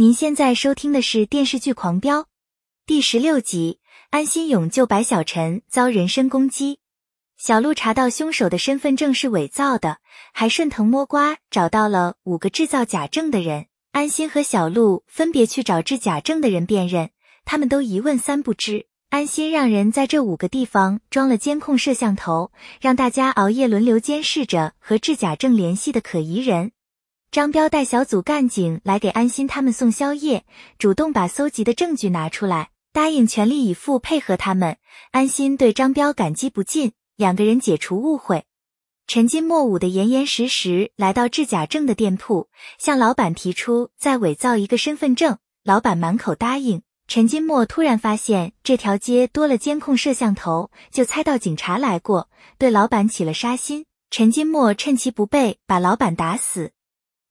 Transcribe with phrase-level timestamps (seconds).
[0.00, 2.20] 您现在收听的是电视剧《狂飙》
[2.86, 6.78] 第十六集，安心勇救白小晨遭人身攻击。
[7.36, 9.98] 小鹿查到凶手的身份证是伪造的，
[10.32, 13.66] 还顺藤摸瓜找到了五个制造假证的人。
[13.90, 17.10] 安心和小鹿分别去找制假证的人辨认，
[17.44, 18.86] 他们都一问三不知。
[19.08, 26.70] 安心让人在这五个地方装了监控摄像头，让大家熬夜轮流监视着和制假证联系的可疑人。
[27.30, 30.46] 张彪带小组干警来给安心他们送宵夜，
[30.78, 34.78] 主动把搜集的证据拿出来，答应全力以赴配合他们。
[35.10, 38.44] 安心对张彪感激不尽，两个人解除误会。
[39.06, 46.80] 陈金默捂得严严实实来到制假证的店铺，向老板提出再伪造一个身份证，老板满口答应。
[47.08, 53.84] 陈金默突然发现这条街多了监控摄像头，就猜到警察来过，对老板起了杀心。
[54.10, 56.72] 陈金莫趁其不备，把老板打死。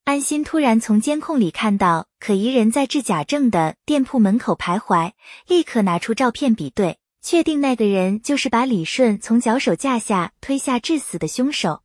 [0.08, 5.12] 安心突然从监控里看到可疑人在制假证的店铺门口徘徊，
[5.46, 11.82] 立刻拿出照片比对，确定那个人就是把李顺从脚手架下推下致死的凶手。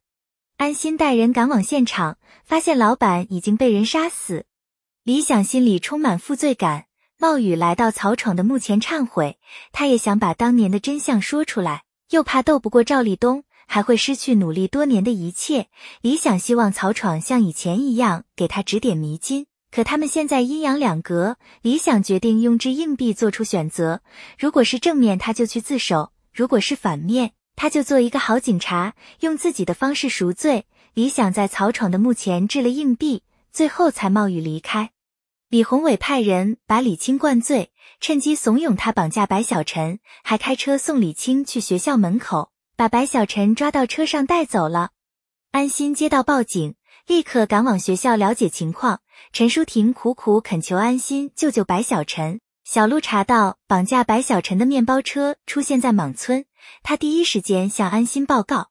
[0.55, 4.45] 安心带人赶往现场，发现老板已经被人杀死。
[5.03, 6.85] 李想心里充满负罪感，
[7.19, 9.37] 冒雨来到曹闯的墓前忏悔，
[9.73, 13.43] 他也想把当年的真相说出来，又怕斗不过赵立东。
[13.67, 15.67] 还会失去努力多年的一切。
[16.01, 21.37] 李想希望曹闯像以前一样给他指点迷津，可他们现在阴阳两隔。
[21.61, 24.01] 李想决定用掷硬币做出选择，
[24.37, 30.65] 如果是正面，他就去自首；如果是反面，他就做一个好警察，用自己的方式赎罪。
[30.93, 34.91] 李想在曹闯的墓前掷了硬币，最后才冒雨离开。
[35.49, 42.52] 李宏伟派人把李青灌醉，趁机怂恿他绑架白小晨，还开车送李青去学校门口。
[42.75, 44.91] 把白小晨抓到车上带走了。
[45.51, 49.01] 安心接到报警，立刻赶往学校了解情况。
[49.31, 52.39] 陈淑婷苦苦恳求安心救救白小晨。
[52.63, 56.45] 小鹿查到绑架白小晨的面包车出现在莽村，
[56.81, 58.69] 他第一时间向安心报告。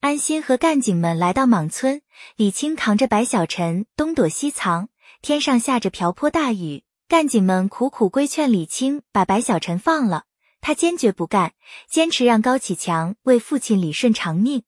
[0.00, 2.02] 安心和干警们来到莽村，
[2.36, 4.88] 李青扛着白小晨东躲西藏，
[5.20, 10.24] 天上下着瓢泼大雨，干警们苦苦规劝李青把白小晨放了。
[10.62, 11.52] 他坚决不干，
[11.90, 14.62] 坚持让高启强为父亲李顺偿命。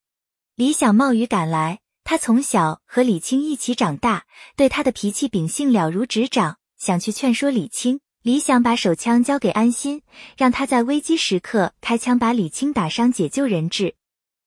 [0.56, 8.00] 李想冒雨赶来，他从小和李青一起长大，对他的脾气秉性了如指掌，想去劝说李青。
[8.22, 10.02] 李想把手枪交给安心，
[10.36, 13.94] 让他在危机时刻开枪把李青打伤，解救人质。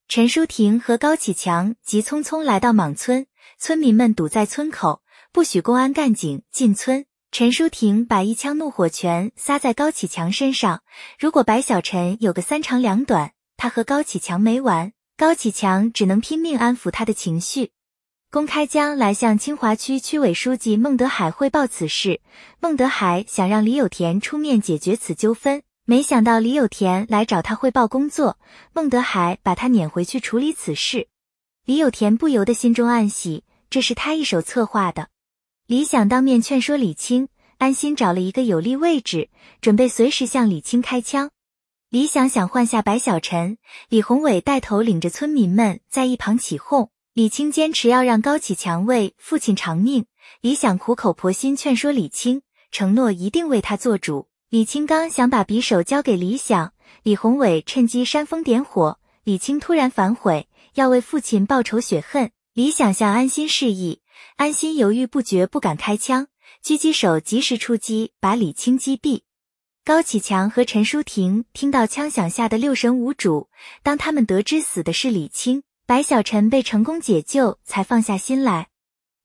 [0.07, 3.27] 陈淑婷和高启强急匆匆来到莽村，
[3.59, 7.05] 村民们堵在村口，不许公安干警进村。
[7.29, 10.81] 陈淑婷把一腔怒火全撒在高启强身上。
[11.19, 14.93] 如果白小晨有个三长两短，他和高启强没完。
[15.17, 17.71] 高启强只能拼命安抚他的情绪。
[18.31, 22.21] 公开将来向清华区区委书记孟德海汇报此事。
[22.59, 28.37] 孟德海想让李有田出面解决此纠纷，没想到李有田来找他汇报工作，
[28.73, 31.07] 孟德海把他撵回去处理此事。
[31.65, 35.09] 李有田不由得心中暗喜，这是他一手策划的。
[35.67, 39.29] 李想当面劝说李青，安心找了一个有利位置，
[39.59, 41.31] 准备随时向李青开枪。
[41.89, 43.57] 李想想换下白小晨，
[43.89, 46.89] 李宏伟带头领着村民们在一旁起哄。
[47.13, 50.05] 李青坚持要让高启强为父亲偿命。
[50.39, 54.29] 李想苦口婆心劝说李青，承诺一定为他做主。
[54.49, 56.71] 李青刚想把匕首交给李想，
[57.03, 58.99] 李宏伟趁机煽风点火。
[59.25, 62.31] 李青突然反悔，要为父亲报仇雪恨。
[62.53, 63.99] 李想向安心示意。
[64.35, 66.27] 安心犹豫不决，不敢开枪。
[66.63, 69.21] 狙击手及时出击，把李青击毙。
[69.85, 73.49] 高启强和陈淑婷听到枪响，吓得六神无主。
[73.83, 78.67] 当他们得知死的是李青，白小晨被成功解救，才放下心来。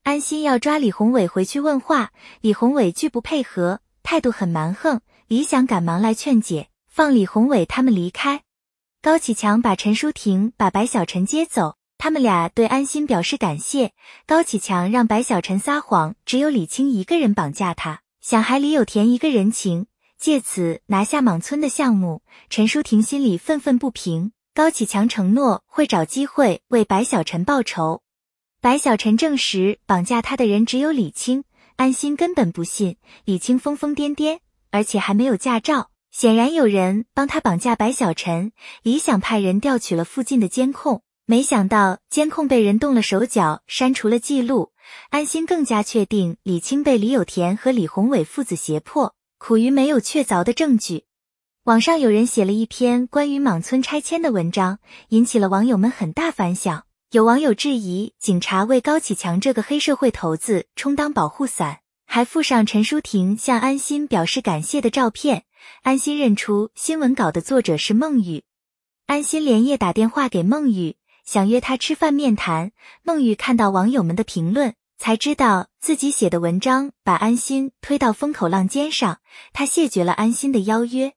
[0.05, 5.01] 安心要抓李宏伟回去问话，李宏伟拒不配合，态度很蛮横。
[5.27, 8.43] 李想赶忙来劝解，放李宏伟他们离开。
[9.01, 11.77] 高启强把陈淑婷把白小晨接走。
[12.03, 13.93] 他们俩对安心表示感谢。
[14.27, 19.87] 高启强让白小晨撒谎，只有李青一个人绑架他，想还李有田一个人情，
[20.19, 22.23] 借此拿下莽村的项目。
[22.51, 24.33] 陈淑婷心里愤愤不平。
[24.53, 28.03] 高启强承诺会找机会为白小晨报仇。
[28.61, 31.45] 白小晨证实绑架他的人只有李青，
[31.77, 32.97] 安心根本不信。
[33.25, 34.41] 李青疯疯癫癫，
[34.73, 38.51] 而且还没有驾照，显然有人帮他绑架白小晨。
[38.83, 41.05] 李想派人调取了附近的监控。
[41.25, 44.73] 没想到监控被人动了手脚，删除了记录。
[45.11, 51.05] 安心更加确定李青被李有田和李宏伟父子胁迫，苦于没有确凿的证据。
[51.65, 54.81] 网上有人写了一篇关于莽村拆迁的文章，
[55.11, 56.85] 引起了网友们很大反响。
[57.13, 65.45] 有网友质疑警察为高启强这个黑社会头子充当保护伞，还附上陈淑婷向安心表示感谢的照片。
[65.83, 68.43] 安心认出新闻稿的作者是孟雨，
[69.07, 72.73] 安心连夜打电话给孟雨，想约他吃饭面谈。
[73.03, 79.19] 孟雨看到网友们的评论，才知道自己写的文章把安心推到风口浪尖上，
[79.53, 81.13] 他谢绝了安心的邀约。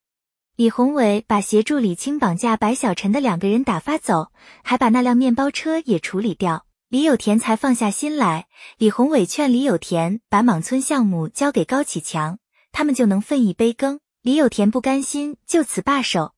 [0.56, 4.32] 李宏伟把协助李青绑架白小晨的两个人打发走，
[4.64, 6.66] 还把那辆面包车也处理掉。
[6.88, 8.48] 李有田才放下心来。
[8.78, 12.38] 李宏伟劝李有田把莽村项目交给高启强，
[12.72, 14.00] 他们就能分一杯羹。
[14.22, 16.35] 李有田不甘心就此罢手。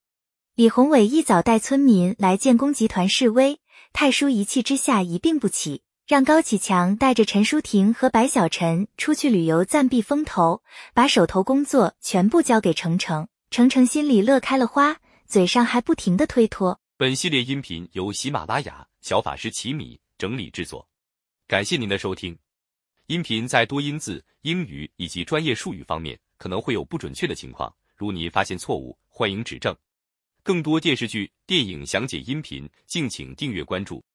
[0.58, 3.60] 李宏伟一早带村民来建工集团示威，
[3.94, 10.64] 太叔一气之下一病不起，让高启强带着陈淑婷和白小晨出去旅游暂避风头，
[10.96, 13.28] 把手头工作全部交给程程。
[13.52, 16.80] 程程心里乐开了花，嘴上还不停的推脱。
[16.98, 20.90] 本系列音频由喜马拉雅小法师奇米整理制作，
[21.48, 22.36] 感谢您的收听。
[23.06, 29.78] 音频在多音字、英语以及专业术语方面可能会有不准确的情况，如你发现错误，欢迎指正。
[30.48, 34.02] 更多电视剧、电影详解音频，敬请订阅关注。